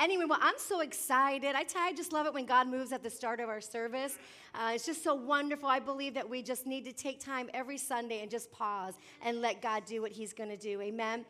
[0.00, 1.54] Anyway, well, I'm so excited.
[1.54, 3.60] I tell you, I just love it when God moves at the start of our
[3.60, 4.16] service.
[4.54, 5.68] Uh, it's just so wonderful.
[5.68, 9.42] I believe that we just need to take time every Sunday and just pause and
[9.42, 10.80] let God do what He's going to do.
[10.80, 11.26] Amen.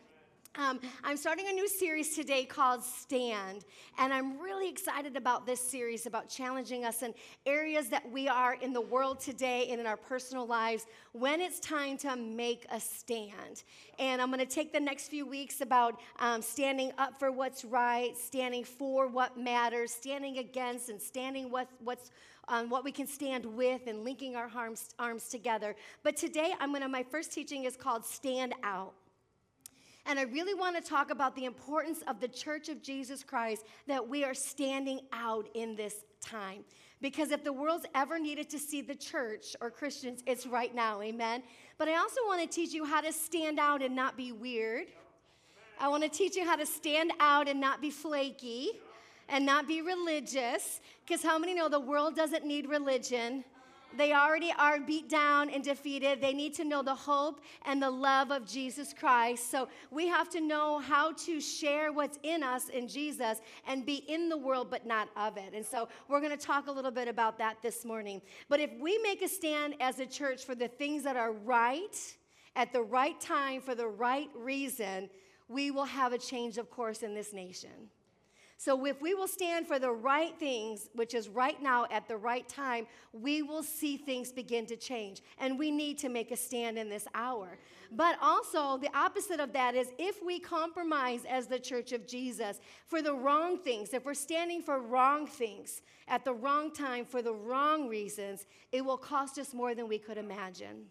[0.56, 3.64] Um, I'm starting a new series today called Stand,
[3.98, 7.14] and I'm really excited about this series about challenging us in
[7.46, 11.60] areas that we are in the world today and in our personal lives when it's
[11.60, 13.62] time to make a stand.
[14.00, 17.64] And I'm going to take the next few weeks about um, standing up for what's
[17.64, 22.10] right, standing for what matters, standing against, and standing with what's
[22.48, 25.76] um, what we can stand with, and linking our arms, arms together.
[26.02, 26.88] But today, I'm going to.
[26.88, 28.94] My first teaching is called Stand Out.
[30.06, 33.64] And I really want to talk about the importance of the church of Jesus Christ
[33.86, 36.64] that we are standing out in this time.
[37.00, 41.00] Because if the world's ever needed to see the church or Christians, it's right now,
[41.00, 41.42] amen?
[41.78, 44.88] But I also want to teach you how to stand out and not be weird.
[45.78, 48.72] I want to teach you how to stand out and not be flaky
[49.30, 50.80] and not be religious.
[51.06, 53.44] Because how many know the world doesn't need religion?
[53.96, 56.20] They already are beat down and defeated.
[56.20, 59.50] They need to know the hope and the love of Jesus Christ.
[59.50, 64.04] So we have to know how to share what's in us in Jesus and be
[64.08, 65.54] in the world but not of it.
[65.54, 68.22] And so we're going to talk a little bit about that this morning.
[68.48, 71.96] But if we make a stand as a church for the things that are right
[72.56, 75.10] at the right time for the right reason,
[75.48, 77.90] we will have a change of course in this nation.
[78.60, 82.18] So if we will stand for the right things, which is right now at the
[82.18, 85.22] right time, we will see things begin to change.
[85.38, 87.56] And we need to make a stand in this hour.
[87.90, 92.60] But also, the opposite of that is if we compromise as the church of Jesus
[92.84, 97.22] for the wrong things, if we're standing for wrong things at the wrong time for
[97.22, 100.84] the wrong reasons, it will cost us more than we could imagine.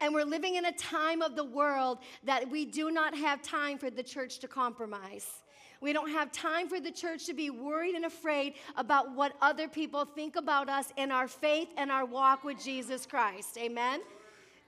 [0.00, 3.78] And we're living in a time of the world that we do not have time
[3.78, 5.44] for the church to compromise.
[5.80, 9.68] We don't have time for the church to be worried and afraid about what other
[9.68, 13.56] people think about us in our faith and our walk with Jesus Christ.
[13.58, 14.00] Amen.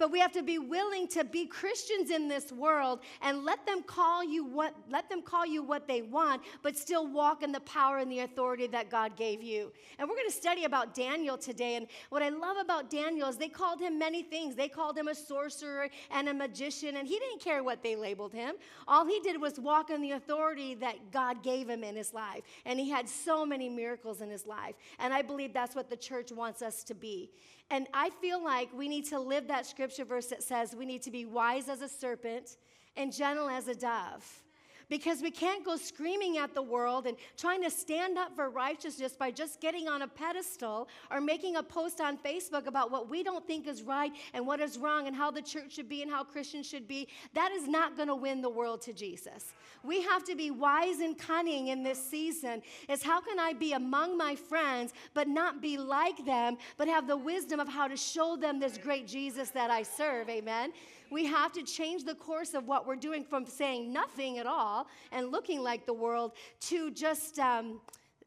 [0.01, 3.83] But we have to be willing to be Christians in this world and let them
[3.83, 7.61] call you what let them call you what they want, but still walk in the
[7.61, 9.71] power and the authority that God gave you.
[9.99, 11.77] And we're going to study about Daniel today.
[11.77, 14.57] And what I love about Daniel is they called him many things.
[14.57, 18.33] They called him a sorcerer and a magician, and he didn't care what they labeled
[18.33, 18.55] him.
[18.89, 22.43] All he did was walk in the authority that God gave him in his life.
[22.65, 24.77] And he had so many miracles in his life.
[24.99, 27.31] And I believe that's what the church wants us to be.
[27.71, 31.03] And I feel like we need to live that scripture verse that says we need
[31.03, 32.57] to be wise as a serpent
[32.97, 34.43] and gentle as a dove
[34.91, 39.15] because we can't go screaming at the world and trying to stand up for righteousness
[39.15, 43.23] by just getting on a pedestal or making a post on Facebook about what we
[43.23, 46.11] don't think is right and what is wrong and how the church should be and
[46.11, 47.09] how Christians should be.
[47.33, 49.55] That is not going to win the world to Jesus.
[49.85, 52.61] We have to be wise and cunning in this season.
[52.89, 57.07] Is how can I be among my friends but not be like them, but have
[57.07, 60.29] the wisdom of how to show them this great Jesus that I serve?
[60.29, 60.73] Amen.
[61.11, 64.87] We have to change the course of what we're doing from saying nothing at all
[65.13, 66.33] and looking like the world
[66.63, 67.39] to just.
[67.39, 67.81] Um,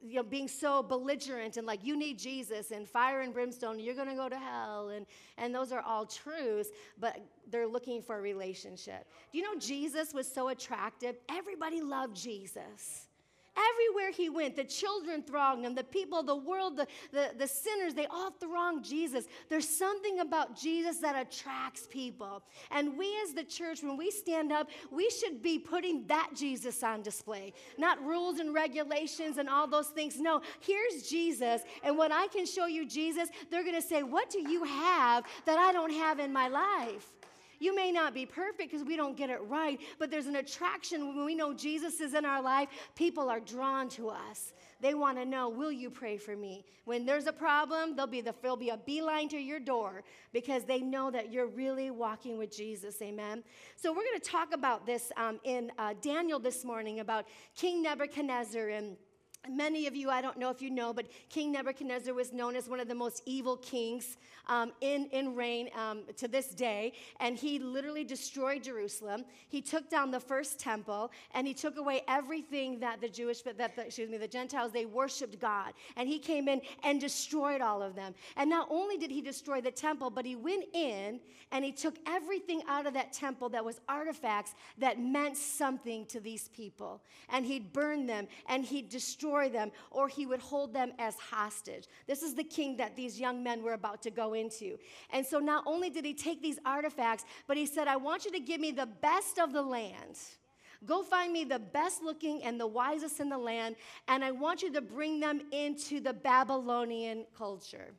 [0.05, 3.95] you know, being so belligerent and like you need Jesus and fire and brimstone, you're
[3.95, 5.05] going to go to hell, and
[5.37, 7.17] and those are all truths, but
[7.49, 9.07] they're looking for a relationship.
[9.31, 11.15] Do you know Jesus was so attractive?
[11.29, 13.07] Everybody loved Jesus.
[13.55, 17.93] Everywhere he went, the children thronged him, the people, the world, the, the, the sinners,
[17.93, 19.25] they all thronged Jesus.
[19.47, 22.41] There's something about Jesus that attracts people.
[22.71, 26.81] And we as the church, when we stand up, we should be putting that Jesus
[26.83, 30.19] on display, not rules and regulations and all those things.
[30.19, 31.61] No, here's Jesus.
[31.83, 35.25] And when I can show you Jesus, they're going to say, What do you have
[35.45, 37.11] that I don't have in my life?
[37.63, 41.15] You may not be perfect because we don't get it right, but there's an attraction
[41.15, 42.67] when we know Jesus is in our life.
[42.93, 44.51] People are drawn to us.
[44.81, 46.65] They want to know, will you pray for me?
[46.83, 50.03] When there's a problem, there'll be, the, there'll be a beeline to your door
[50.33, 53.01] because they know that you're really walking with Jesus.
[53.01, 53.45] Amen.
[53.77, 57.81] So we're going to talk about this um, in uh, Daniel this morning about King
[57.81, 58.97] Nebuchadnezzar and
[59.49, 62.69] Many of you, I don't know if you know, but King Nebuchadnezzar was known as
[62.69, 64.15] one of the most evil kings
[64.47, 66.93] um, in, in reign um, to this day.
[67.19, 69.25] And he literally destroyed Jerusalem.
[69.49, 73.57] He took down the first temple and he took away everything that the Jewish, that
[73.57, 75.73] the, excuse me, the Gentiles, they worshiped God.
[75.97, 78.15] And he came in and destroyed all of them.
[78.37, 81.19] And not only did he destroy the temple, but he went in
[81.51, 86.21] and he took everything out of that temple that was artifacts that meant something to
[86.21, 87.01] these people.
[87.29, 91.15] And he'd burn them and he'd destroy destroy them or he would hold them as
[91.15, 91.87] hostage.
[92.07, 94.77] This is the king that these young men were about to go into.
[95.11, 98.31] And so not only did he take these artifacts, but he said, I want you
[98.31, 100.17] to give me the best of the land
[100.85, 103.77] Go find me the best looking and the wisest in the land,
[104.09, 107.93] and I want you to bring them into the Babylonian culture.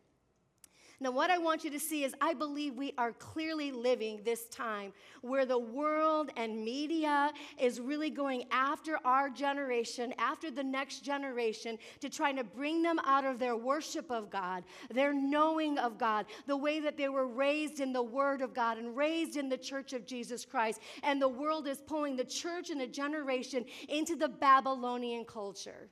[1.00, 4.46] Now, what I want you to see is I believe we are clearly living this
[4.46, 4.92] time
[5.22, 11.78] where the world and media is really going after our generation, after the next generation,
[12.00, 14.62] to try to bring them out of their worship of God,
[14.92, 18.78] their knowing of God, the way that they were raised in the Word of God
[18.78, 20.80] and raised in the church of Jesus Christ.
[21.02, 25.88] And the world is pulling the church and a generation into the Babylonian culture.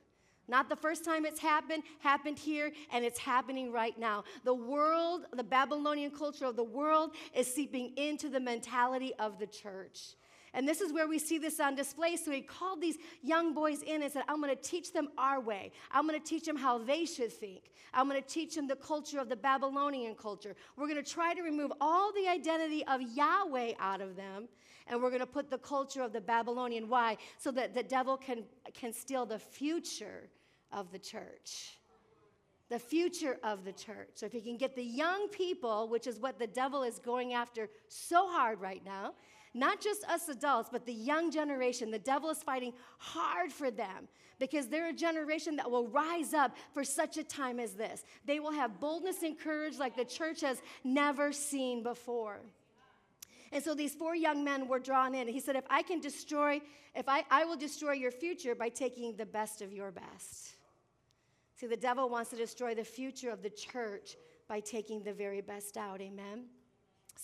[0.47, 4.23] Not the first time it's happened, happened here, and it's happening right now.
[4.43, 9.47] The world, the Babylonian culture of the world, is seeping into the mentality of the
[9.47, 10.15] church.
[10.55, 12.15] And this is where we see this on display.
[12.15, 15.39] So he called these young boys in and said, I'm going to teach them our
[15.39, 15.71] way.
[15.91, 17.71] I'm going to teach them how they should think.
[17.93, 20.55] I'm going to teach them the culture of the Babylonian culture.
[20.77, 24.47] We're going to try to remove all the identity of Yahweh out of them
[24.87, 26.89] and we're going to put the culture of the Babylonian.
[26.89, 27.17] Why?
[27.37, 28.43] So that the devil can,
[28.73, 30.29] can steal the future
[30.71, 31.77] of the church.
[32.69, 34.09] The future of the church.
[34.15, 37.33] So, if he can get the young people, which is what the devil is going
[37.33, 39.13] after so hard right now,
[39.53, 44.07] not just us adults, but the young generation, the devil is fighting hard for them
[44.39, 48.03] because they're a generation that will rise up for such a time as this.
[48.25, 52.39] They will have boldness and courage like the church has never seen before.
[53.53, 55.27] And so these four young men were drawn in.
[55.27, 56.59] He said, If I can destroy,
[56.95, 60.55] if I, I will destroy your future by taking the best of your best.
[61.55, 64.17] See, the devil wants to destroy the future of the church
[64.49, 66.01] by taking the very best out.
[66.01, 66.45] Amen.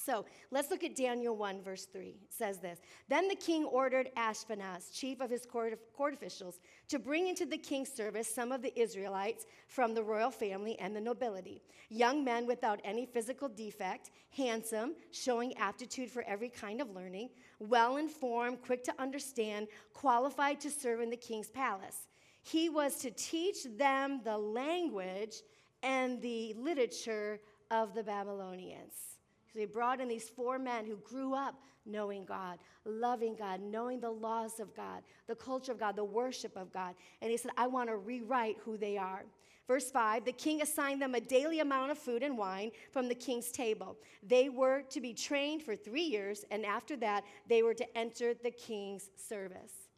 [0.06, 2.07] So let's look at Daniel 1, verse 3.
[2.07, 2.80] It says this
[3.10, 7.57] Then the king ordered Ashpenaz, chief of his court, court officials, to bring into the
[7.57, 12.48] king's service some of the Israelites from the royal family and the nobility, young men
[12.48, 17.30] without any physical defect, handsome, showing aptitude for every kind of learning,
[17.60, 22.07] well informed, quick to understand, qualified to serve in the king's palace.
[22.42, 25.42] He was to teach them the language
[25.84, 29.08] and the literature of the Babylonians.
[29.54, 31.56] So he brought in these four men who grew up
[31.86, 36.56] knowing God, loving God, knowing the laws of God, the culture of God, the worship
[36.56, 36.94] of God.
[37.22, 39.25] And he said, I want to rewrite who they are.
[39.68, 43.16] Verse 5 the king assigned them a daily amount of food and wine from the
[43.16, 43.98] king's table.
[44.24, 48.34] They were to be trained for three years, and after that, they were to enter
[48.34, 49.90] the king's service.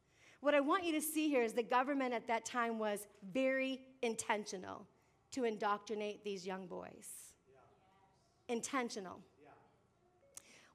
[0.42, 3.82] What I want you to see here is the government at that time was very
[4.02, 4.88] intentional
[5.32, 7.32] to indoctrinate these young boys.
[8.50, 9.22] Intentional.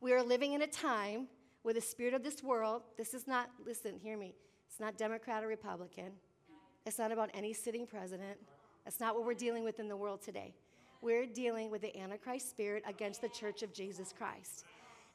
[0.01, 1.27] We are living in a time
[1.63, 4.35] where the spirit of this world, this is not, listen, hear me,
[4.69, 6.13] it's not Democrat or Republican.
[6.85, 8.39] It's not about any sitting president.
[8.85, 10.55] That's not what we're dealing with in the world today.
[11.01, 14.65] We're dealing with the Antichrist spirit against the church of Jesus Christ.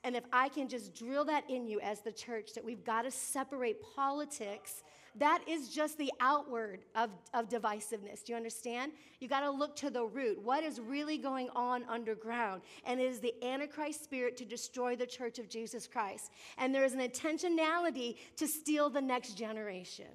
[0.03, 3.03] And if I can just drill that in you as the church, that we've got
[3.03, 4.83] to separate politics
[5.15, 8.23] that is just the outward of, of divisiveness.
[8.23, 8.93] Do you understand?
[9.19, 10.41] You got to look to the root.
[10.41, 12.61] What is really going on underground?
[12.85, 16.31] And it is the Antichrist spirit to destroy the church of Jesus Christ.
[16.57, 20.05] And there is an intentionality to steal the next generation.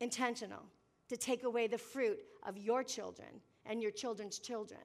[0.00, 0.62] Intentional
[1.10, 3.28] to take away the fruit of your children
[3.66, 4.80] and your children's children.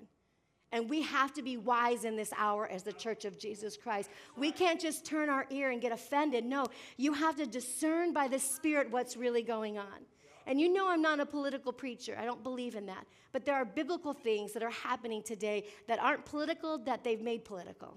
[0.73, 4.09] And we have to be wise in this hour as the church of Jesus Christ.
[4.35, 6.43] We can't just turn our ear and get offended.
[6.43, 6.65] No,
[6.97, 9.99] you have to discern by the Spirit what's really going on.
[10.47, 12.17] And you know, I'm not a political preacher.
[12.19, 13.05] I don't believe in that.
[13.31, 17.45] But there are biblical things that are happening today that aren't political, that they've made
[17.45, 17.95] political.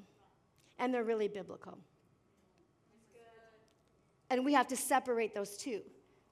[0.78, 1.78] And they're really biblical.
[4.28, 5.80] And we have to separate those two.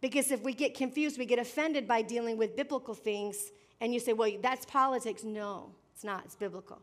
[0.03, 3.99] Because if we get confused, we get offended by dealing with biblical things, and you
[3.99, 5.25] say, well, that's politics.
[5.25, 5.71] No.
[5.95, 6.81] It's not, it's biblical.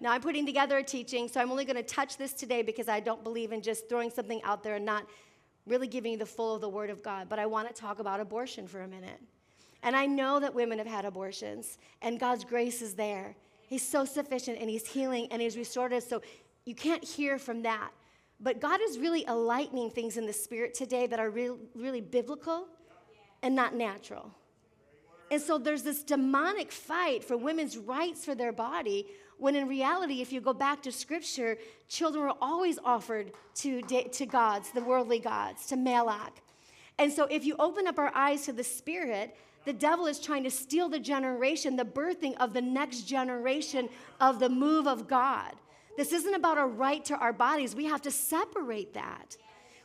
[0.00, 2.88] Now, I'm putting together a teaching, so I'm only going to touch this today because
[2.88, 5.04] I don't believe in just throwing something out there and not
[5.66, 7.28] really giving you the full of the Word of God.
[7.28, 9.20] But I want to talk about abortion for a minute.
[9.82, 13.34] And I know that women have had abortions, and God's grace is there.
[13.68, 16.04] He's so sufficient, and He's healing, and He's restorative.
[16.04, 16.22] So
[16.64, 17.90] you can't hear from that.
[18.40, 22.68] But God is really enlightening things in the spirit today that are really, really biblical
[23.42, 24.32] and not natural.
[25.30, 29.06] And so there's this demonic fight for women's rights for their body,
[29.36, 31.58] when in reality, if you go back to scripture,
[31.88, 36.32] children were always offered to, to gods, the worldly gods, to Moloch.
[36.98, 40.44] And so if you open up our eyes to the spirit, the devil is trying
[40.44, 43.88] to steal the generation, the birthing of the next generation
[44.20, 45.52] of the move of God.
[45.96, 47.74] This isn't about a right to our bodies.
[47.74, 49.36] We have to separate that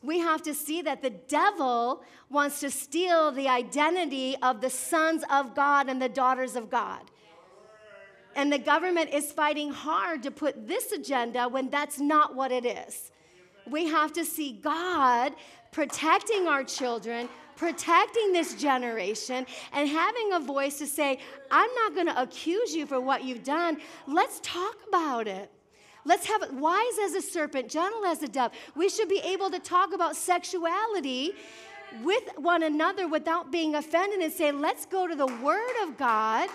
[0.03, 5.23] we have to see that the devil wants to steal the identity of the sons
[5.31, 7.01] of God and the daughters of God.
[8.35, 12.65] And the government is fighting hard to put this agenda when that's not what it
[12.65, 13.11] is.
[13.69, 15.33] We have to see God
[15.71, 21.19] protecting our children, protecting this generation, and having a voice to say,
[21.49, 23.77] I'm not going to accuse you for what you've done.
[24.07, 25.49] Let's talk about it.
[26.05, 28.51] Let's have it wise as a serpent, gentle as a dove.
[28.75, 31.33] We should be able to talk about sexuality
[32.03, 36.49] with one another without being offended and say, let's go to the Word of God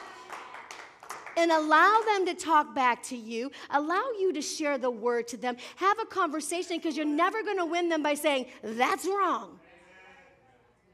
[1.39, 5.37] and allow them to talk back to you, allow you to share the word to
[5.37, 9.61] them, have a conversation because you're never going to win them by saying, that's wrong.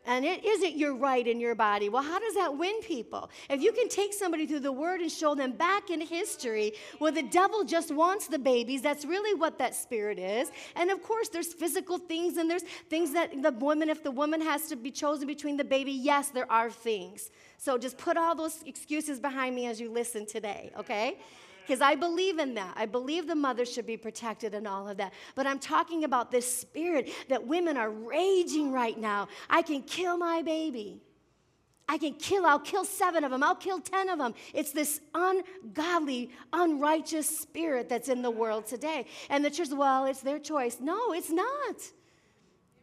[0.06, 1.88] And it isn't your right in your body.
[1.88, 3.30] Well, how does that win people?
[3.48, 7.12] If you can take somebody through the word and show them back in history where
[7.12, 10.50] the devil just wants the babies, that's really what that spirit is.
[10.76, 14.40] And of course, there's physical things and there's things that the woman, if the woman
[14.42, 17.30] has to be chosen between the baby, yes, there are things.
[17.56, 21.16] So just put all those excuses behind me as you listen today, okay?
[21.66, 22.74] Because I believe in that.
[22.76, 25.12] I believe the mother should be protected and all of that.
[25.34, 29.28] But I'm talking about this spirit that women are raging right now.
[29.48, 31.00] I can kill my baby.
[31.86, 34.34] I can kill, I'll kill seven of them, I'll kill 10 of them.
[34.54, 39.06] It's this ungodly, unrighteous spirit that's in the world today.
[39.28, 40.78] And the church, well, it's their choice.
[40.80, 41.76] No, it's not.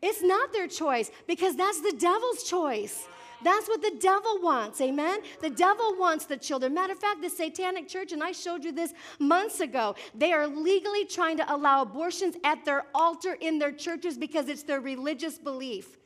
[0.03, 3.07] It's not their choice because that's the devil's choice.
[3.43, 5.21] That's what the devil wants, amen?
[5.41, 6.73] The devil wants the children.
[6.73, 10.47] Matter of fact, the Satanic Church, and I showed you this months ago, they are
[10.47, 15.37] legally trying to allow abortions at their altar in their churches because it's their religious
[15.37, 15.97] belief.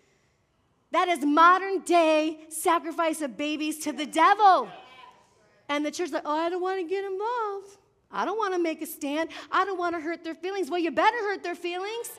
[0.92, 4.70] That is modern day sacrifice of babies to the devil.
[5.68, 7.78] And the church's like, oh, I don't want to get involved.
[8.12, 9.30] I don't want to make a stand.
[9.52, 10.70] I don't want to hurt their feelings.
[10.70, 12.12] Well, you better hurt their feelings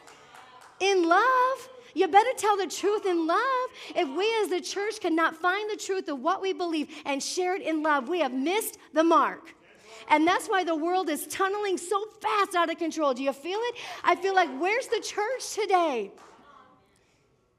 [0.80, 1.68] in love.
[1.96, 3.68] You better tell the truth in love.
[3.94, 7.56] If we as the church cannot find the truth of what we believe and share
[7.56, 9.54] it in love, we have missed the mark.
[10.10, 13.14] And that's why the world is tunneling so fast out of control.
[13.14, 13.76] Do you feel it?
[14.04, 16.10] I feel like, where's the church today?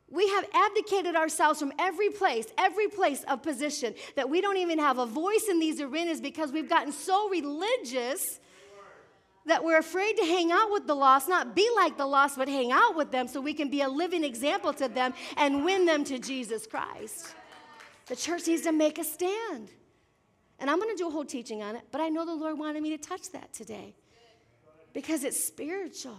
[0.08, 4.78] We have abdicated ourselves from every place, every place of position, that we don't even
[4.78, 8.40] have a voice in these arenas because we've gotten so religious
[9.48, 12.48] that we're afraid to hang out with the lost, not be like the lost, but
[12.48, 15.86] hang out with them so we can be a living example to them and win
[15.86, 17.34] them to Jesus Christ.
[18.08, 19.70] The church needs to make a stand.
[20.60, 22.58] And I'm going to do a whole teaching on it, but I know the Lord
[22.58, 23.96] wanted me to touch that today
[24.94, 26.18] because it's spiritual.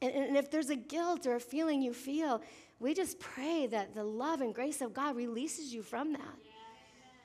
[0.00, 2.42] And, and if there's a guilt or a feeling you feel,
[2.78, 6.38] we just pray that the love and grace of God releases you from that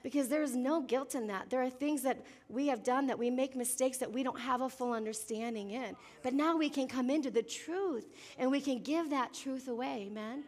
[0.03, 1.50] because there is no guilt in that.
[1.50, 4.62] There are things that we have done that we make mistakes that we don't have
[4.62, 5.96] a full understanding in.
[6.24, 10.08] But now we can come into the truth and we can give that truth away,
[10.10, 10.43] amen?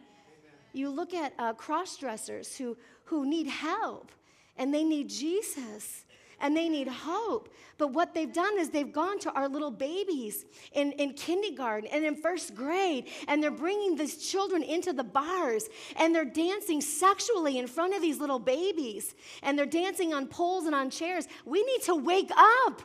[0.72, 4.10] You look at uh, cross dressers who, who need help
[4.56, 6.04] and they need Jesus
[6.44, 7.48] and they need hope.
[7.78, 12.04] But what they've done is they've gone to our little babies in, in kindergarten and
[12.04, 17.58] in first grade, and they're bringing these children into the bars, and they're dancing sexually
[17.58, 21.26] in front of these little babies, and they're dancing on poles and on chairs.
[21.46, 22.82] We need to wake up.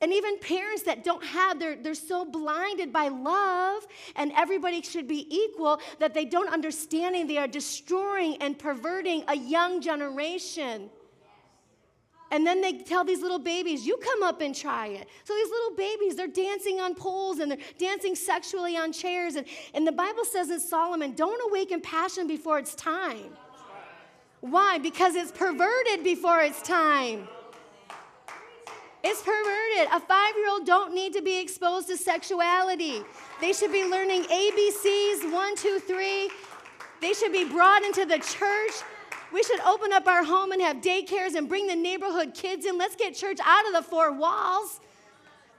[0.00, 5.08] And even parents that don't have, they're, they're so blinded by love and everybody should
[5.08, 10.90] be equal that they don't understand and they are destroying and perverting a young generation.
[12.30, 15.08] And then they tell these little babies, you come up and try it.
[15.24, 19.36] So these little babies, they're dancing on poles and they're dancing sexually on chairs.
[19.36, 23.36] And, and the Bible says in Solomon, don't awaken passion before it's time.
[24.40, 24.78] Why?
[24.78, 27.28] Because it's perverted before it's time.
[29.04, 29.92] It's perverted.
[29.92, 33.02] A five year old don't need to be exposed to sexuality.
[33.40, 36.28] They should be learning ABCs, one, two, three.
[37.00, 38.72] They should be brought into the church
[39.36, 42.78] we should open up our home and have daycares and bring the neighborhood kids in.
[42.78, 44.80] Let's get church out of the four walls.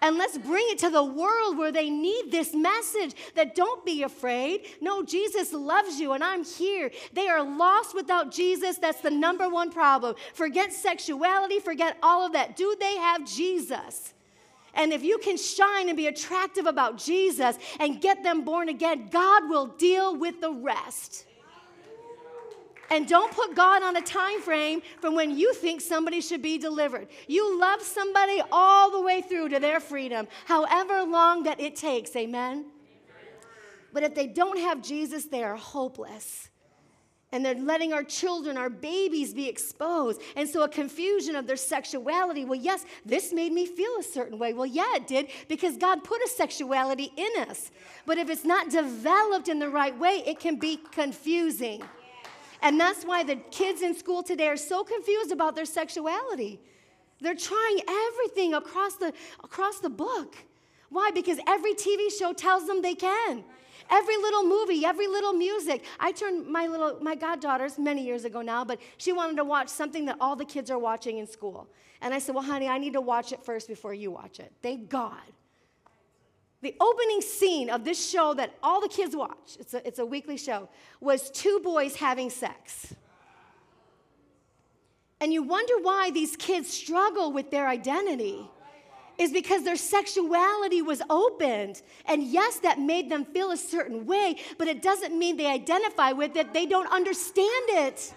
[0.02, 4.02] And let's bring it to the world where they need this message that don't be
[4.02, 4.66] afraid.
[4.82, 6.90] No, Jesus loves you and I'm here.
[7.14, 8.80] They are lost without Jesus.
[8.80, 10.16] That's the number one problem.
[10.34, 12.56] Forget sexuality, forget all of that.
[12.56, 14.16] Do they have Jesus?
[14.74, 19.10] And if you can shine and be attractive about Jesus and get them born again,
[19.12, 21.27] God will deal with the rest.
[22.90, 26.58] And don't put God on a time frame from when you think somebody should be
[26.58, 27.08] delivered.
[27.28, 32.16] You love somebody all the way through to their freedom, however long that it takes.
[32.16, 32.66] Amen?
[33.94, 36.50] But if they don't have Jesus, they are hopeless.
[37.34, 40.22] And they're letting our children, our babies be exposed.
[40.38, 42.46] And so a confusion of their sexuality.
[42.46, 44.54] Well, yes, this made me feel a certain way.
[44.54, 47.72] Well, yeah, it did, because God put a sexuality in us.
[48.06, 51.84] But if it's not developed in the right way, it can be confusing.
[52.62, 56.60] And that's why the kids in school today are so confused about their sexuality.
[57.22, 60.36] They're trying everything across the, across the book.
[60.90, 61.12] Why?
[61.12, 63.44] Because every TV show tells them they can.
[63.90, 65.84] Every little movie, every little music.
[66.00, 69.70] I turned my little my goddaughters many years ago now, but she wanted to watch
[69.70, 71.68] something that all the kids are watching in school.
[72.02, 74.52] And I said, "Well, honey, I need to watch it first before you watch it."
[74.62, 75.22] Thank God.
[76.62, 80.06] The opening scene of this show that all the kids watch, it's a, it's a
[80.06, 82.96] weekly show, was two boys having sex.
[85.22, 88.50] And you wonder why these kids struggle with their identity
[89.18, 91.82] is because their sexuality was opened.
[92.06, 96.12] And yes, that made them feel a certain way, but it doesn't mean they identify
[96.12, 98.14] with it, they don't understand it.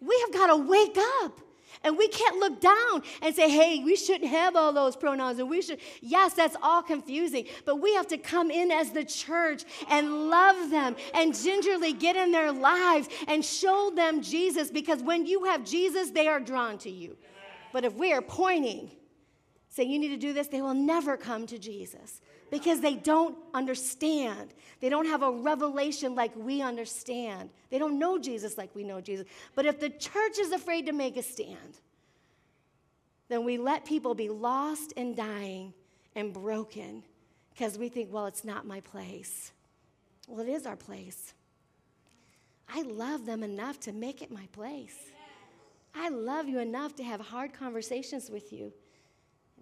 [0.00, 1.40] We have got to wake up.
[1.84, 5.38] And we can't look down and say, hey, we shouldn't have all those pronouns.
[5.38, 7.46] And we should, yes, that's all confusing.
[7.64, 12.16] But we have to come in as the church and love them and gingerly get
[12.16, 16.78] in their lives and show them Jesus because when you have Jesus, they are drawn
[16.78, 17.16] to you.
[17.72, 18.90] But if we are pointing,
[19.68, 22.20] saying, you need to do this, they will never come to Jesus
[22.50, 24.54] because they don't understand.
[24.80, 27.50] They don't have a revelation like we understand.
[27.70, 29.26] They don't know Jesus like we know Jesus.
[29.54, 31.80] But if the church is afraid to make a stand,
[33.28, 35.74] then we let people be lost and dying
[36.14, 37.02] and broken
[37.50, 39.52] because we think, well, it's not my place.
[40.26, 41.34] Well, it is our place.
[42.68, 44.96] I love them enough to make it my place.
[45.94, 48.72] I love you enough to have hard conversations with you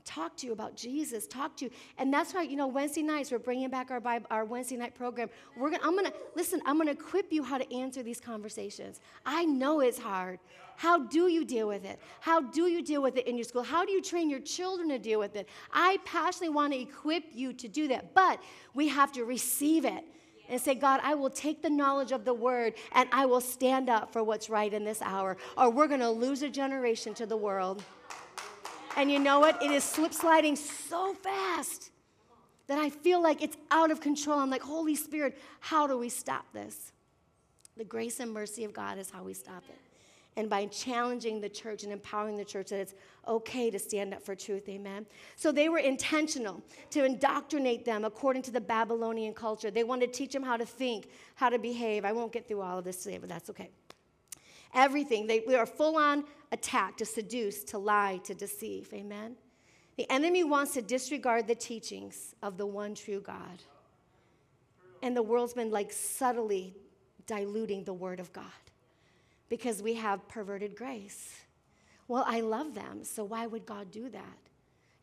[0.06, 1.70] talk to you about Jesus, talk to you.
[1.98, 4.94] And that's why, you know, Wednesday nights, we're bringing back our, Bible, our Wednesday night
[4.94, 5.28] program.
[5.56, 8.20] We're gonna, I'm going to, listen, I'm going to equip you how to answer these
[8.20, 9.00] conversations.
[9.26, 10.38] I know it's hard.
[10.76, 11.98] How do you deal with it?
[12.20, 13.62] How do you deal with it in your school?
[13.62, 15.48] How do you train your children to deal with it?
[15.72, 18.40] I passionately want to equip you to do that, but
[18.75, 20.04] we have to receive it
[20.48, 23.88] and say, God, I will take the knowledge of the word and I will stand
[23.88, 27.26] up for what's right in this hour, or we're going to lose a generation to
[27.26, 27.82] the world.
[28.97, 29.62] And you know what?
[29.62, 31.91] It is slip sliding so fast
[32.67, 34.38] that I feel like it's out of control.
[34.38, 36.93] I'm like, Holy Spirit, how do we stop this?
[37.76, 39.78] The grace and mercy of God is how we stop it.
[40.39, 42.95] And by challenging the church and empowering the church that it's
[43.26, 45.06] okay to stand up for truth, amen.
[45.35, 49.71] So they were intentional to indoctrinate them according to the Babylonian culture.
[49.71, 52.04] They wanted to teach them how to think, how to behave.
[52.04, 53.71] I won't get through all of this today, but that's okay.
[54.75, 55.26] Everything.
[55.26, 58.93] They, they are full on attack, to seduce, to lie, to deceive.
[58.93, 59.37] Amen?
[59.97, 63.63] The enemy wants to disregard the teachings of the one true God.
[65.02, 66.75] And the world's been like subtly
[67.26, 68.45] diluting the word of God
[69.49, 71.35] because we have perverted grace.
[72.09, 74.39] Well, I love them, so why would God do that?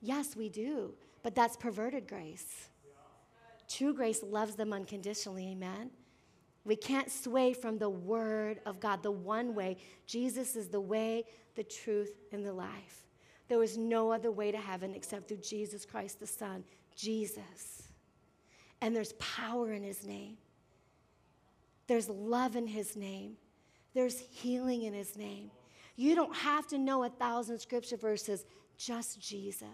[0.02, 2.70] Yes, we do, but that's perverted grace.
[3.68, 5.90] True grace loves them unconditionally, amen?
[6.66, 9.78] We can't sway from the Word of God, the one way.
[10.08, 13.06] Jesus is the way, the truth, and the life.
[13.50, 16.64] There is no other way to heaven except through Jesus Christ, the Son,
[16.96, 17.90] Jesus.
[18.82, 20.38] And there's power in His name,
[21.88, 23.36] there's love in His name,
[23.94, 25.52] there's healing in His name.
[25.96, 28.46] You don't have to know a thousand scripture verses,
[28.78, 29.68] just Jesus.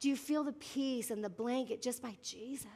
[0.00, 2.66] Do you feel the peace and the blanket just by Jesus?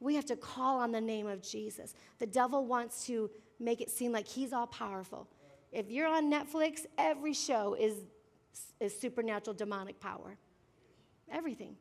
[0.00, 1.94] We have to call on the name of Jesus.
[2.18, 5.28] The devil wants to make it seem like he's all powerful.
[5.72, 7.94] If you're on Netflix, every show is,
[8.80, 10.38] is supernatural demonic power.
[11.30, 11.76] Everything.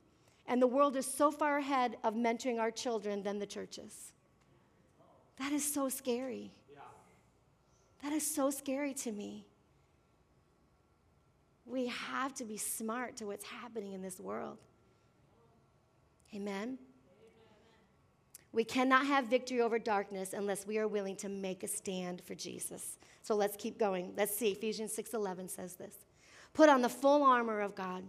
[0.47, 4.13] And the world is so far ahead of mentoring our children than the churches.
[5.37, 6.51] That is so scary.
[8.03, 9.45] That is so scary to me.
[11.65, 14.57] We have to be smart to what's happening in this world.
[16.33, 16.77] Amen.
[18.57, 22.33] We cannot have victory over darkness unless we are willing to make a stand for
[22.33, 22.97] Jesus.
[23.21, 24.13] So let's keep going.
[24.17, 24.51] Let's see.
[24.51, 25.93] Ephesians 6:11 says this.
[26.53, 28.03] Put on the full armor of God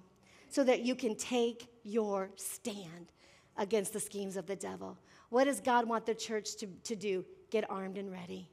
[0.48, 3.12] so that you can take your stand
[3.58, 4.96] against the schemes of the devil.
[5.28, 7.26] What does God want the church to, to do?
[7.50, 8.48] Get armed and ready.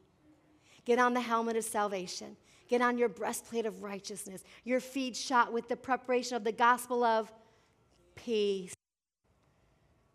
[0.83, 2.35] Get on the helmet of salvation.
[2.67, 4.43] Get on your breastplate of righteousness.
[4.65, 7.31] Your feet shot with the preparation of the gospel of
[8.15, 8.74] peace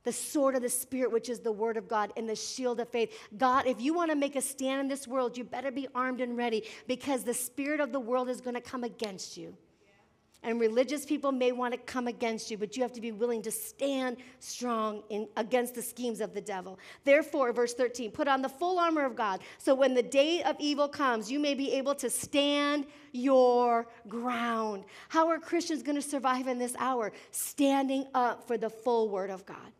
[0.04, 2.88] the sword of the Spirit, which is the word of God, and the shield of
[2.88, 3.12] faith.
[3.36, 6.20] God, if you want to make a stand in this world, you better be armed
[6.20, 9.54] and ready because the spirit of the world is going to come against you.
[10.42, 13.42] And religious people may want to come against you, but you have to be willing
[13.42, 16.78] to stand strong in, against the schemes of the devil.
[17.04, 20.56] Therefore, verse 13, put on the full armor of God, so when the day of
[20.58, 24.84] evil comes, you may be able to stand your ground.
[25.10, 27.12] How are Christians going to survive in this hour?
[27.32, 29.72] Standing up for the full word of God.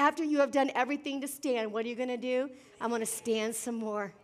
[0.00, 2.48] After you have done everything to stand, what are you going to do?
[2.80, 4.14] I'm going to stand some more.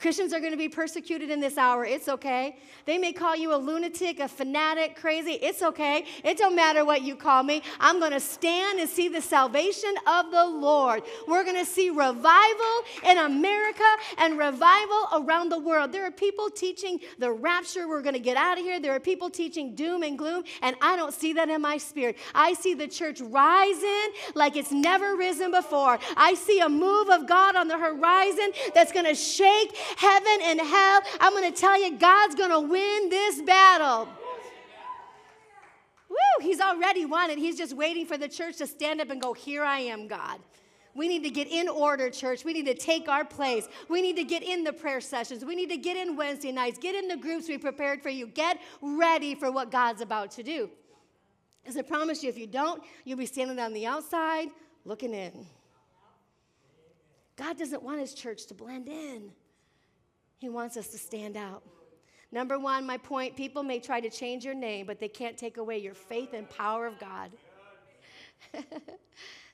[0.00, 1.84] Christians are going to be persecuted in this hour.
[1.84, 2.56] It's okay.
[2.86, 5.32] They may call you a lunatic, a fanatic, crazy.
[5.32, 6.06] It's okay.
[6.24, 7.62] It don't matter what you call me.
[7.78, 11.02] I'm going to stand and see the salvation of the Lord.
[11.28, 13.84] We're going to see revival in America
[14.16, 15.92] and revival around the world.
[15.92, 17.86] There are people teaching the rapture.
[17.86, 18.80] We're going to get out of here.
[18.80, 22.16] There are people teaching doom and gloom, and I don't see that in my spirit.
[22.34, 25.98] I see the church rising like it's never risen before.
[26.16, 30.60] I see a move of God on the horizon that's going to shake heaven and
[30.60, 31.02] hell.
[31.20, 34.08] I'm going to tell you, God's going to win this battle.
[36.08, 37.38] Woo, he's already won it.
[37.38, 40.40] He's just waiting for the church to stand up and go, Here I am, God.
[40.94, 42.44] We need to get in order, church.
[42.44, 43.68] We need to take our place.
[43.88, 45.44] We need to get in the prayer sessions.
[45.44, 46.78] We need to get in Wednesday nights.
[46.78, 48.26] Get in the groups we prepared for you.
[48.26, 50.68] Get ready for what God's about to do.
[51.62, 54.48] Because I promise you, if you don't, you'll be standing on the outside
[54.84, 55.46] looking in.
[57.36, 59.30] God doesn't want his church to blend in.
[60.40, 61.62] He wants us to stand out.
[62.32, 65.58] Number one, my point people may try to change your name, but they can't take
[65.58, 67.30] away your faith and power of God.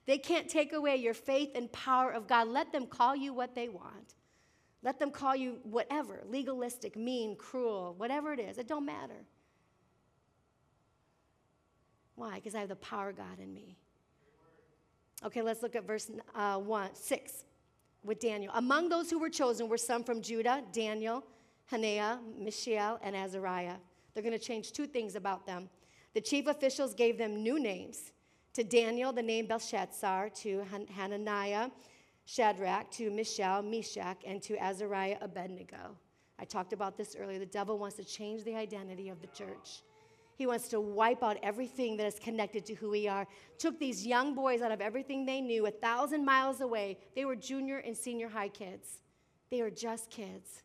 [0.07, 2.47] they can't take away your faith and power of God.
[2.47, 4.15] Let them call you what they want.
[4.85, 8.57] Let them call you whatever legalistic, mean, cruel, whatever it is.
[8.57, 9.27] It don't matter.
[12.15, 12.37] Why?
[12.37, 13.77] Because I have the power of God in me.
[15.25, 17.45] Okay, let's look at verse uh, 1, 6
[18.07, 18.53] with Daniel.
[18.55, 21.25] Among those who were chosen were some from Judah, Daniel,
[21.67, 23.77] Hananiah, Mishael, and Azariah.
[24.15, 25.69] They're going to change two things about them.
[26.15, 28.13] The chief officials gave them new names.
[28.55, 30.65] To Daniel, the name Belshazzar, to
[30.95, 31.69] Hananiah,
[32.25, 35.97] Shadrach, to Mishael, Meshach, and to Azariah, Abednego.
[36.39, 37.39] I talked about this earlier.
[37.39, 39.83] The devil wants to change the identity of the church.
[40.37, 43.27] He wants to wipe out everything that is connected to who we are.
[43.59, 46.99] Took these young boys out of everything they knew, a thousand miles away.
[47.15, 49.01] They were junior and senior high kids.
[49.51, 50.63] They were just kids.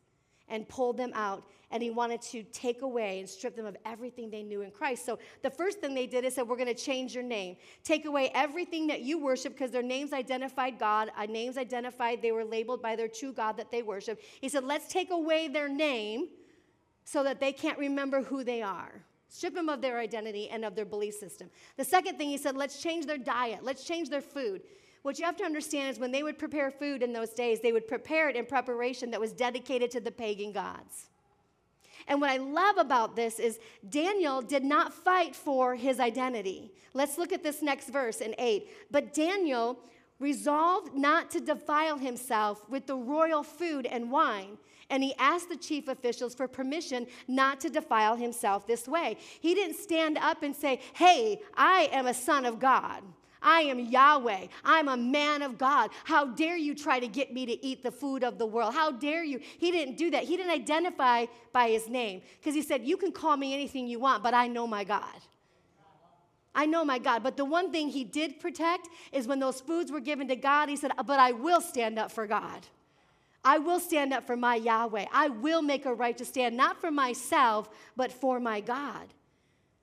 [0.48, 1.44] And pulled them out.
[1.70, 5.06] And he wanted to take away and strip them of everything they knew in Christ.
[5.06, 7.56] So the first thing they did is said, We're going to change your name.
[7.82, 11.10] Take away everything that you worship because their names identified God.
[11.16, 14.20] Uh, names identified they were labeled by their true God that they worship.
[14.42, 16.28] He said, Let's take away their name
[17.04, 19.02] so that they can't remember who they are.
[19.32, 21.48] Strip them of their identity and of their belief system.
[21.78, 24.60] The second thing he said, let's change their diet, let's change their food.
[25.00, 27.72] What you have to understand is when they would prepare food in those days, they
[27.72, 31.08] would prepare it in preparation that was dedicated to the pagan gods.
[32.06, 36.70] And what I love about this is Daniel did not fight for his identity.
[36.92, 38.68] Let's look at this next verse in 8.
[38.90, 39.78] But Daniel
[40.20, 44.58] resolved not to defile himself with the royal food and wine
[44.92, 49.16] and he asked the chief officials for permission not to defile himself this way.
[49.40, 53.02] He didn't stand up and say, Hey, I am a son of God.
[53.40, 54.46] I am Yahweh.
[54.64, 55.90] I'm a man of God.
[56.04, 58.74] How dare you try to get me to eat the food of the world?
[58.74, 59.40] How dare you?
[59.58, 60.24] He didn't do that.
[60.24, 63.98] He didn't identify by his name because he said, You can call me anything you
[63.98, 65.20] want, but I know my God.
[66.54, 67.22] I know my God.
[67.22, 70.68] But the one thing he did protect is when those foods were given to God,
[70.68, 72.66] he said, But I will stand up for God.
[73.44, 75.06] I will stand up for my Yahweh.
[75.12, 79.08] I will make a right to stand, not for myself, but for my God.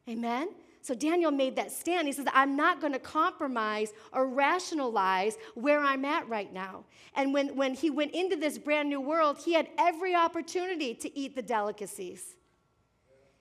[0.08, 0.50] Amen?
[0.82, 2.08] So Daniel made that stand.
[2.08, 6.86] He says, I'm not going to compromise or rationalize where I'm at right now.
[7.16, 11.18] And when, when he went into this brand new world, he had every opportunity to
[11.18, 12.36] eat the delicacies.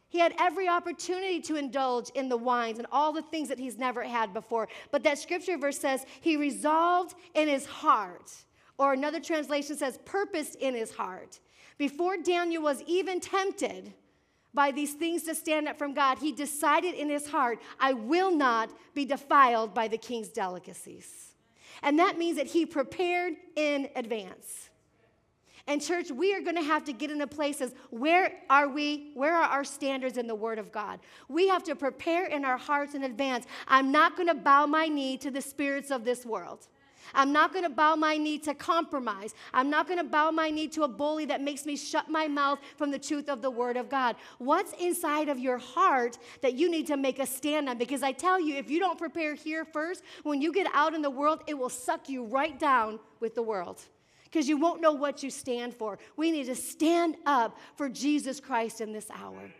[0.09, 3.79] He had every opportunity to indulge in the wines and all the things that he's
[3.79, 4.69] never had before.
[4.91, 8.33] But that scripture verse says, he resolved in his heart
[8.79, 11.41] or another translation says, purposed in his heart.
[11.77, 13.93] Before Daniel was even tempted
[14.55, 18.35] by these things to stand up from God, he decided in his heart, I will
[18.35, 21.35] not be defiled by the king's delicacies.
[21.83, 24.71] And that means that he prepared in advance.
[25.69, 29.11] And church, we are going to have to get into places where are we?
[29.15, 30.99] Where are our standards in the Word of God?
[31.29, 33.45] We have to prepare in our hearts in advance.
[33.69, 36.69] I'm not going to bow my knee to the spirits of this world.
[37.15, 39.35] I'm not going to bow my knee to compromise.
[39.53, 42.29] I'm not going to bow my knee to a bully that makes me shut my
[42.29, 44.17] mouth from the truth of the Word of God.
[44.39, 47.79] What's inside of your heart that you need to make a stand on?
[47.79, 51.03] Because I tell you, if you don't prepare here first, when you get out in
[51.03, 53.81] the world, it will suck you right down with the world
[54.25, 55.99] because you won't know what you stand for.
[56.17, 59.51] We need to stand up for Jesus Christ in this hour.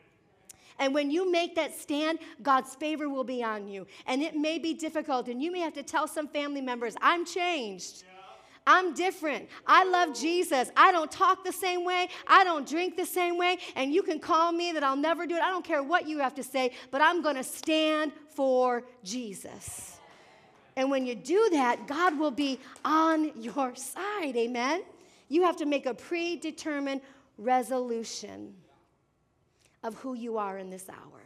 [0.79, 3.87] And when you make that stand, God's favor will be on you.
[4.07, 7.25] And it may be difficult, and you may have to tell some family members, I'm
[7.25, 8.05] changed.
[8.67, 9.49] I'm different.
[9.67, 10.71] I love Jesus.
[10.77, 12.11] I don't talk the same way.
[12.27, 13.57] I don't drink the same way.
[13.75, 15.43] And you can call me that I'll never do it.
[15.43, 19.97] I don't care what you have to say, but I'm going to stand for Jesus.
[20.77, 24.37] And when you do that, God will be on your side.
[24.37, 24.83] Amen.
[25.31, 27.01] You have to make a predetermined
[27.39, 28.55] resolution
[29.83, 31.23] of who you are in this hour.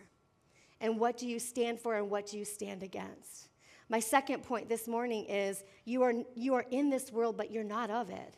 [0.81, 3.49] And what do you stand for and what do you stand against?
[3.89, 7.63] My second point this morning is you are, you are in this world, but you're
[7.65, 8.35] not of it.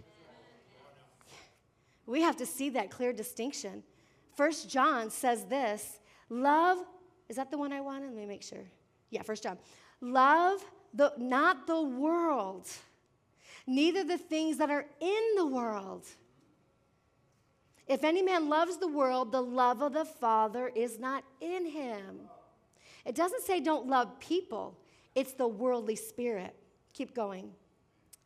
[2.07, 3.83] We have to see that clear distinction.
[4.37, 6.79] First John says this love,
[7.29, 8.07] is that the one I wanted?
[8.07, 8.65] Let me make sure.
[9.11, 9.59] Yeah, First John.
[10.01, 12.69] Love the, not the world,
[13.67, 16.05] neither the things that are in the world.
[17.87, 22.21] If any man loves the world, the love of the Father is not in him.
[23.05, 24.79] It doesn't say don't love people,
[25.15, 26.55] it's the worldly spirit.
[26.93, 27.51] Keep going.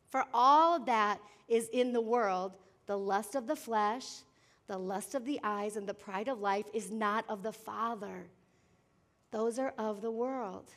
[0.09, 2.53] For all that is in the world,
[2.85, 4.05] the lust of the flesh,
[4.67, 8.27] the lust of the eyes, and the pride of life is not of the Father.
[9.31, 10.71] Those are of the world.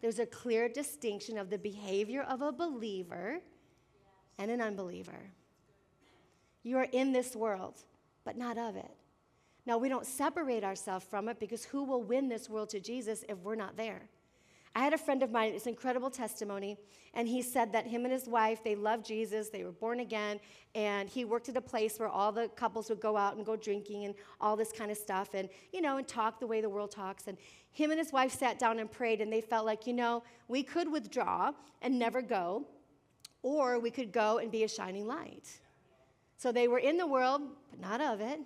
[0.00, 3.40] There's a clear distinction of the behavior of a believer
[4.38, 5.32] and an unbeliever.
[6.62, 7.82] You are in this world,
[8.28, 8.90] but not of it.
[9.64, 13.24] Now, we don't separate ourselves from it because who will win this world to Jesus
[13.26, 14.02] if we're not there?
[14.74, 16.76] I had a friend of mine, it's incredible testimony,
[17.14, 20.40] and he said that him and his wife, they loved Jesus, they were born again,
[20.74, 23.56] and he worked at a place where all the couples would go out and go
[23.56, 26.68] drinking and all this kind of stuff, and, you know, and talk the way the
[26.68, 27.28] world talks.
[27.28, 27.38] And
[27.70, 30.62] him and his wife sat down and prayed, and they felt like, you know, we
[30.62, 32.66] could withdraw and never go,
[33.42, 35.60] or we could go and be a shining light.
[36.38, 38.40] So they were in the world, but not of it.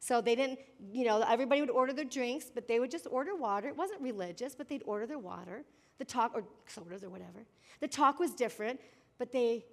[0.00, 0.58] So they didn't,
[0.92, 3.68] you know, everybody would order their drinks, but they would just order water.
[3.68, 5.64] It wasn't religious, but they'd order their water.
[5.98, 7.44] The talk, or sodas or whatever.
[7.80, 8.80] The talk was different,
[9.18, 9.64] but they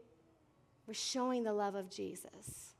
[0.88, 2.74] were showing the love of Jesus.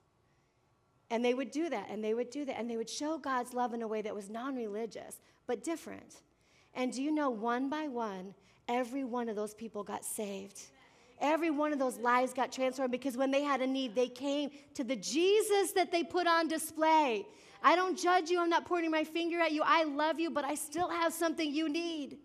[1.10, 3.54] And they would do that, and they would do that, and they would show God's
[3.54, 6.22] love in a way that was non religious, but different.
[6.74, 8.34] And do you know, one by one,
[8.68, 10.62] every one of those people got saved.
[11.22, 14.50] Every one of those lives got transformed because when they had a need, they came
[14.74, 17.26] to the Jesus that they put on display.
[17.64, 18.42] I don't judge you.
[18.42, 19.64] I'm not pointing my finger at you.
[19.66, 22.18] I love you, but I still have something you need.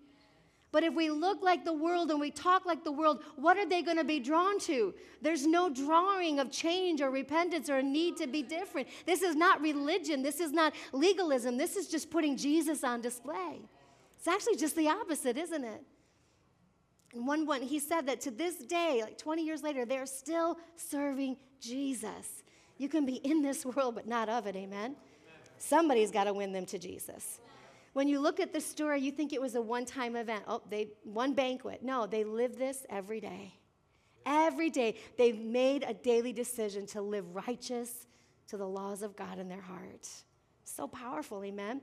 [0.73, 3.67] But if we look like the world and we talk like the world, what are
[3.67, 4.95] they going to be drawn to?
[5.21, 8.89] There's no drawing of change or repentance or a need to be different.
[9.05, 10.23] This is not religion.
[10.23, 11.57] This is not legalism.
[11.57, 13.61] This is just putting Jesus on display.
[14.17, 15.83] It's actually just the opposite, isn't it?
[17.15, 20.59] And one, one, he said that to this day, like 20 years later, they're still
[20.77, 22.43] serving Jesus.
[22.79, 24.97] You can be in this world, but not of it, amen?
[25.59, 27.41] Somebody's got to win them to Jesus.
[27.93, 30.45] When you look at the story, you think it was a one time event.
[30.47, 31.83] Oh, they one banquet.
[31.83, 33.55] No, they live this every day.
[34.25, 38.07] Every day, they've made a daily decision to live righteous
[38.49, 40.09] to the laws of God in their heart.
[40.65, 41.81] So powerful, amen?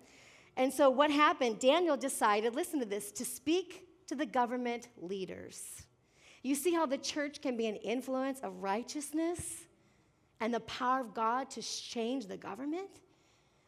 [0.55, 1.59] And so, what happened?
[1.59, 5.83] Daniel decided, listen to this, to speak to the government leaders.
[6.43, 9.65] You see how the church can be an influence of righteousness
[10.39, 13.01] and the power of God to change the government?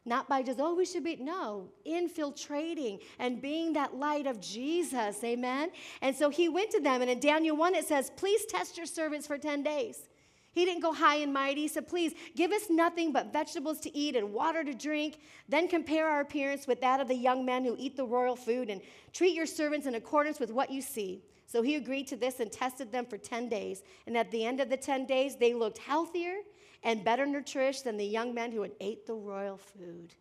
[0.05, 5.23] Not by just, oh, we should be, no, infiltrating and being that light of Jesus,
[5.23, 5.71] amen?
[6.01, 8.85] And so he went to them, and in Daniel 1, it says, please test your
[8.85, 10.07] servants for 10 days.
[10.51, 11.61] He didn't go high and mighty.
[11.61, 15.19] He said, Please give us nothing but vegetables to eat and water to drink.
[15.47, 18.69] Then compare our appearance with that of the young men who eat the royal food
[18.69, 18.81] and
[19.13, 21.23] treat your servants in accordance with what you see.
[21.45, 23.83] So he agreed to this and tested them for 10 days.
[24.05, 26.35] And at the end of the 10 days, they looked healthier
[26.83, 30.13] and better nourished than the young men who had ate the royal food.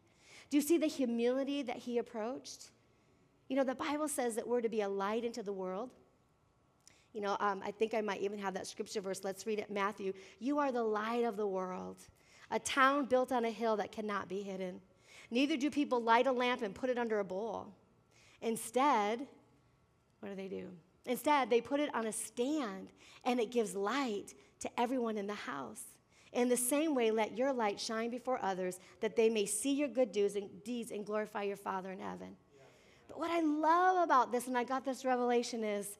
[0.50, 2.70] Do you see the humility that he approached?
[3.48, 5.90] You know, the Bible says that we're to be a light into the world.
[7.18, 9.24] You know, um, I think I might even have that scripture verse.
[9.24, 10.12] Let's read it Matthew.
[10.38, 11.96] You are the light of the world,
[12.52, 14.80] a town built on a hill that cannot be hidden.
[15.28, 17.74] Neither do people light a lamp and put it under a bowl.
[18.40, 19.26] Instead,
[20.20, 20.68] what do they do?
[21.06, 22.92] Instead, they put it on a stand
[23.24, 25.82] and it gives light to everyone in the house.
[26.32, 29.88] In the same way, let your light shine before others that they may see your
[29.88, 32.36] good deeds and glorify your Father in heaven.
[33.08, 35.98] But what I love about this, and I got this revelation, is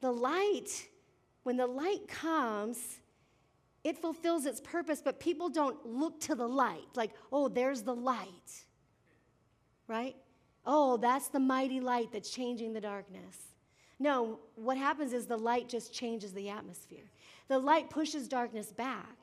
[0.00, 0.88] the light,
[1.42, 3.00] when the light comes,
[3.84, 7.94] it fulfills its purpose, but people don't look to the light like, oh, there's the
[7.94, 8.64] light,
[9.86, 10.16] right?
[10.66, 13.36] Oh, that's the mighty light that's changing the darkness.
[13.98, 17.10] No, what happens is the light just changes the atmosphere.
[17.48, 19.16] The light pushes darkness back.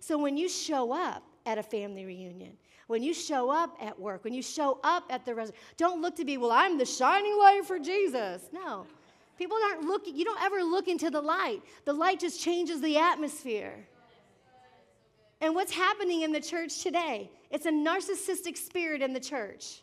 [0.00, 2.56] So when you show up at a family reunion,
[2.88, 6.16] when you show up at work, when you show up at the restaurant, don't look
[6.16, 8.42] to be, well, I'm the shining light for Jesus.
[8.52, 8.86] No.
[9.38, 11.62] People aren't looking, you don't ever look into the light.
[11.84, 13.86] The light just changes the atmosphere.
[15.40, 17.30] And what's happening in the church today?
[17.50, 19.82] It's a narcissistic spirit in the church.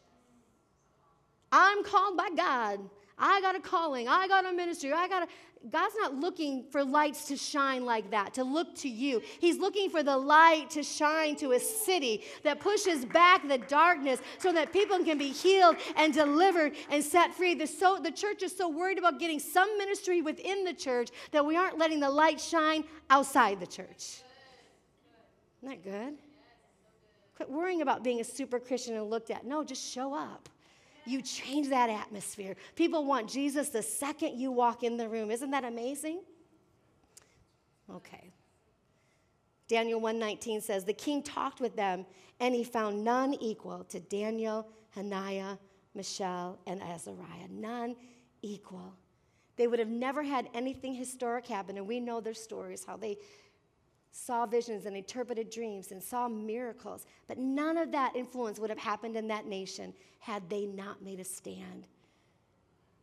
[1.52, 2.80] I'm called by God.
[3.18, 4.08] I got a calling.
[4.08, 4.94] I got a ministry.
[4.94, 5.28] I got a.
[5.70, 9.22] God's not looking for lights to shine like that, to look to you.
[9.40, 14.22] He's looking for the light to shine to a city that pushes back the darkness
[14.38, 17.56] so that people can be healed and delivered and set free.
[17.56, 21.46] The, so, the church is so worried about getting some ministry within the church that
[21.46, 24.24] we aren't letting the light shine outside the church.
[25.62, 26.14] Isn't that good?
[27.36, 29.46] Quit worrying about being a super Christian and looked at.
[29.46, 30.48] No, just show up
[31.10, 32.56] you change that atmosphere.
[32.76, 35.32] People want Jesus the second you walk in the room.
[35.32, 36.22] Isn't that amazing?
[37.90, 38.32] Okay.
[39.68, 42.06] Daniel 1:19 says, "The king talked with them,
[42.40, 45.58] and he found none equal to Daniel, Hananiah,
[45.94, 47.48] Mishael, and Azariah.
[47.50, 47.96] None
[48.42, 48.94] equal.
[49.56, 53.18] They would have never had anything historic happen, and we know their stories, how they
[54.12, 57.06] saw visions and interpreted dreams and saw miracles.
[57.28, 61.20] But none of that influence would have happened in that nation had they not made
[61.20, 61.88] a stand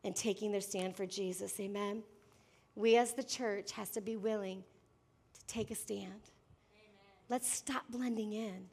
[0.05, 1.59] and taking their stand for Jesus.
[1.61, 2.03] Amen.
[2.75, 4.62] We as the church has to be willing
[5.35, 6.01] to take a stand.
[6.03, 6.95] Amen.
[7.29, 8.69] Let's stop blending in.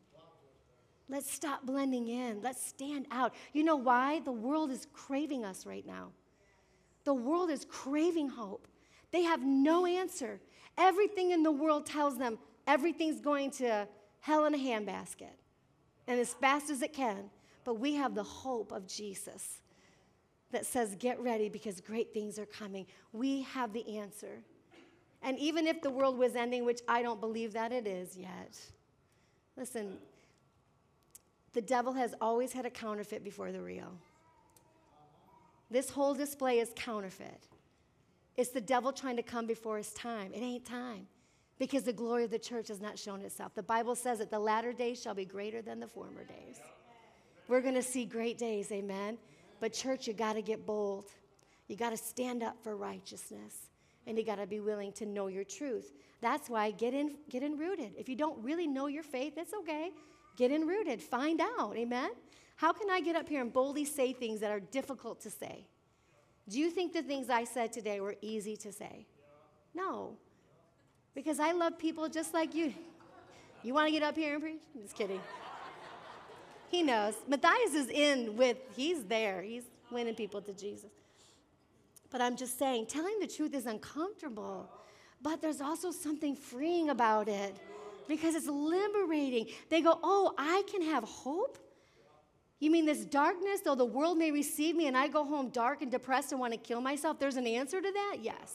[1.09, 2.41] Let's stop blending in.
[2.41, 3.33] Let's stand out.
[3.51, 4.21] You know why?
[4.21, 6.11] The world is craving us right now.
[7.03, 8.67] The world is craving hope.
[9.11, 10.39] They have no answer.
[10.77, 13.87] Everything in the world tells them everything's going to
[14.19, 15.35] hell in a handbasket
[16.07, 17.29] and as fast as it can.
[17.63, 19.61] But we have the hope of Jesus
[20.51, 22.85] that says, Get ready because great things are coming.
[23.11, 24.43] We have the answer.
[25.21, 28.59] And even if the world was ending, which I don't believe that it is yet,
[29.55, 29.97] listen,
[31.53, 33.93] the devil has always had a counterfeit before the real.
[35.71, 37.47] This whole display is counterfeit.
[38.35, 40.33] It's the devil trying to come before his time.
[40.33, 41.07] It ain't time
[41.59, 43.53] because the glory of the church has not shown itself.
[43.53, 46.59] The Bible says that the latter days shall be greater than the former days.
[47.47, 49.17] We're going to see great days, amen.
[49.59, 51.05] But, church, you got to get bold.
[51.67, 53.69] You got to stand up for righteousness
[54.05, 55.91] and you got to be willing to know your truth.
[56.21, 57.93] That's why get in get in rooted.
[57.97, 59.91] If you don't really know your faith, it's okay.
[60.35, 61.01] Get in rooted.
[61.01, 61.75] Find out.
[61.77, 62.11] Amen.
[62.55, 65.67] How can I get up here and boldly say things that are difficult to say?
[66.49, 69.05] Do you think the things I said today were easy to say?
[69.73, 70.17] No.
[71.15, 72.73] Because I love people just like you.
[73.63, 74.61] You want to get up here and preach?
[74.75, 75.21] I'm just kidding.
[76.69, 77.13] He knows.
[77.27, 79.41] Matthias is in with, he's there.
[79.41, 80.89] He's winning people to Jesus.
[82.09, 84.69] But I'm just saying, telling the truth is uncomfortable.
[85.21, 87.55] But there's also something freeing about it
[88.07, 89.47] because it's liberating.
[89.69, 91.57] They go, Oh, I can have hope?
[92.63, 95.81] You mean this darkness, though the world may receive me and I go home dark
[95.81, 97.19] and depressed and want to kill myself?
[97.19, 98.19] There's an answer to that?
[98.21, 98.53] Yes.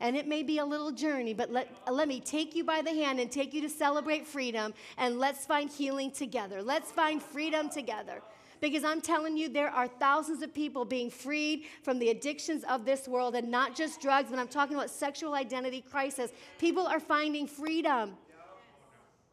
[0.00, 2.88] And it may be a little journey, but let, let me take you by the
[2.88, 6.62] hand and take you to celebrate freedom and let's find healing together.
[6.62, 8.22] Let's find freedom together.
[8.62, 12.86] Because I'm telling you, there are thousands of people being freed from the addictions of
[12.86, 16.30] this world and not just drugs, but I'm talking about sexual identity crisis.
[16.58, 18.16] People are finding freedom.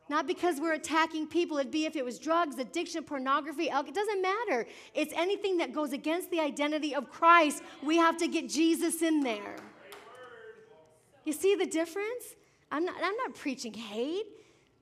[0.10, 1.58] Not because we're attacking people.
[1.60, 3.70] It'd be if it was drugs, addiction, pornography.
[3.72, 4.66] It doesn't matter.
[4.96, 7.62] It's anything that goes against the identity of Christ.
[7.84, 9.56] We have to get Jesus in there.
[11.26, 12.36] You see the difference?
[12.72, 14.26] I'm not, I'm not preaching hate.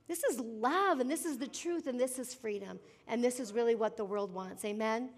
[0.07, 2.79] This is love, and this is the truth, and this is freedom.
[3.09, 4.63] And this is really what the world wants.
[4.63, 5.09] Amen?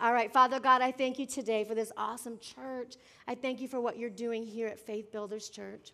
[0.00, 2.94] All right, Father God, I thank you today for this awesome church.
[3.26, 5.90] I thank you for what you're doing here at Faith Builders Church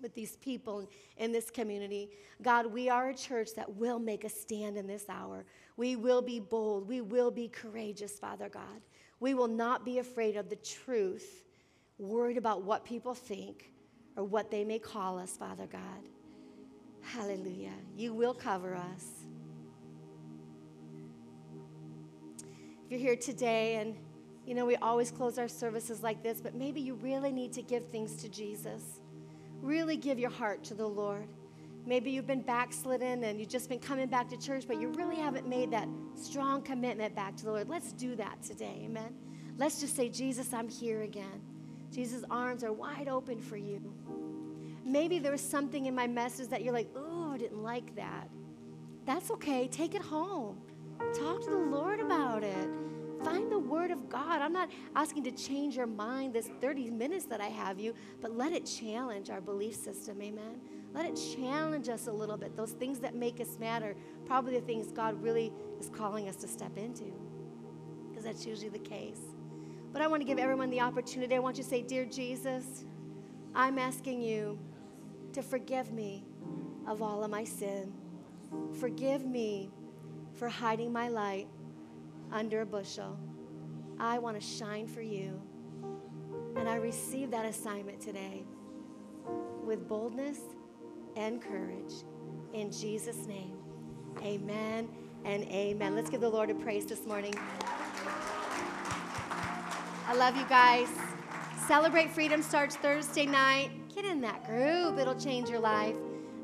[0.00, 2.10] with these people in this community.
[2.42, 5.44] God, we are a church that will make a stand in this hour.
[5.76, 6.88] We will be bold.
[6.88, 8.82] We will be courageous, Father God.
[9.20, 11.44] We will not be afraid of the truth,
[11.98, 13.70] worried about what people think
[14.16, 15.80] or what they may call us, Father God.
[17.00, 17.74] Hallelujah.
[17.96, 19.06] You will cover us.
[22.84, 23.96] If you're here today and
[24.46, 27.62] you know, we always close our services like this, but maybe you really need to
[27.62, 29.00] give things to Jesus
[29.64, 31.26] really give your heart to the Lord.
[31.86, 35.16] Maybe you've been backslidden and you've just been coming back to church, but you really
[35.16, 37.68] haven't made that strong commitment back to the Lord.
[37.68, 38.82] Let's do that today.
[38.84, 39.14] Amen.
[39.58, 41.42] Let's just say, Jesus, I'm here again.
[41.90, 43.80] Jesus' arms are wide open for you.
[44.84, 48.28] Maybe there was something in my message that you're like, oh, I didn't like that.
[49.06, 49.68] That's okay.
[49.68, 50.58] Take it home.
[50.98, 52.68] Talk to the Lord about it.
[53.22, 54.42] Find the Word of God.
[54.42, 58.36] I'm not asking to change your mind this 30 minutes that I have you, but
[58.36, 60.20] let it challenge our belief system.
[60.20, 60.60] Amen.
[60.92, 62.56] Let it challenge us a little bit.
[62.56, 63.96] Those things that make us matter,
[64.26, 67.12] probably the things God really is calling us to step into,
[68.08, 69.20] because that's usually the case.
[69.92, 71.34] But I want to give everyone the opportunity.
[71.34, 72.84] I want you to say, Dear Jesus,
[73.54, 74.58] I'm asking you
[75.32, 76.24] to forgive me
[76.86, 77.92] of all of my sin.
[78.78, 79.70] Forgive me
[80.32, 81.48] for hiding my light
[82.34, 83.16] under a bushel.
[83.98, 85.40] I want to shine for you.
[86.56, 88.44] And I receive that assignment today
[89.64, 90.40] with boldness
[91.16, 91.92] and courage.
[92.52, 93.56] In Jesus' name,
[94.20, 94.88] amen
[95.24, 95.94] and amen.
[95.94, 97.34] Let's give the Lord a praise this morning.
[100.06, 100.88] I love you guys.
[101.66, 103.70] Celebrate Freedom starts Thursday night.
[103.94, 105.94] Get in that group, it'll change your life.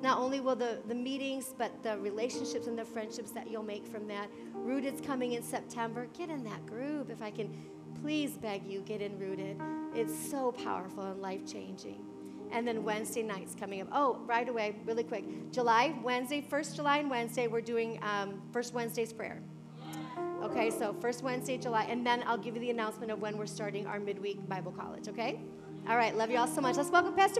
[0.02, 3.86] Not only will the, the meetings, but the relationships and the friendships that you'll make
[3.86, 4.28] from that.
[4.54, 6.06] Rooted's coming in September.
[6.16, 7.10] Get in that group.
[7.10, 7.54] If I can
[8.02, 9.60] please beg you, get in Rooted.
[9.94, 12.02] It's so powerful and life changing.
[12.52, 13.88] And then Wednesday nights coming up.
[13.92, 15.52] Oh, right away, really quick.
[15.52, 19.40] July, Wednesday, first July and Wednesday, we're doing um, First Wednesday's prayer.
[20.42, 23.46] Okay, so first Wednesday, July, and then I'll give you the announcement of when we're
[23.46, 25.38] starting our midweek Bible college, okay?
[25.88, 26.76] All right, love you all so much.
[26.76, 27.38] Let's welcome Pastor